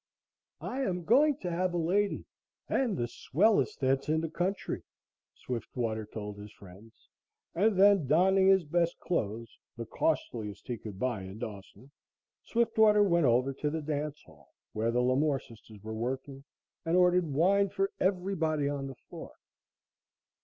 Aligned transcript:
"I 0.61 0.81
am 0.81 1.03
going 1.05 1.37
to 1.41 1.51
have 1.51 1.75
a 1.75 1.77
lady 1.77 2.25
and 2.67 2.97
the 2.97 3.07
swellest 3.07 3.81
that's 3.81 4.09
in 4.09 4.21
the 4.21 4.31
country," 4.31 4.81
Swiftwater 5.35 6.07
told 6.07 6.39
his 6.39 6.51
friends, 6.53 7.07
and 7.53 7.77
then, 7.77 8.07
donning 8.07 8.47
his 8.47 8.63
best 8.63 8.99
clothes, 8.99 9.59
the 9.77 9.85
costliest 9.85 10.67
he 10.67 10.79
could 10.79 10.97
buy 10.97 11.21
in 11.21 11.37
Dawson, 11.37 11.91
Swiftwater 12.43 13.03
went 13.03 13.27
over 13.27 13.53
to 13.53 13.69
the 13.69 13.83
dance 13.83 14.19
hall, 14.23 14.49
where 14.73 14.89
the 14.89 15.01
Lamore 15.03 15.39
sisters 15.39 15.83
were 15.83 15.93
working, 15.93 16.45
and 16.83 16.97
ordered 16.97 17.27
wine 17.31 17.69
for 17.69 17.91
everybody 17.99 18.67
on 18.67 18.87
the 18.87 18.95
floor. 18.95 19.33